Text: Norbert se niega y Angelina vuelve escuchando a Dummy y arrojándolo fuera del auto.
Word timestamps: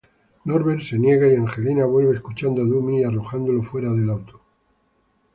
Norbert 0.45 0.81
se 0.81 0.97
niega 0.97 1.27
y 1.27 1.35
Angelina 1.35 1.85
vuelve 1.85 2.15
escuchando 2.15 2.63
a 2.63 2.65
Dummy 2.65 3.01
y 3.01 3.03
arrojándolo 3.03 3.61
fuera 3.61 3.91
del 3.91 4.09
auto. 4.09 4.41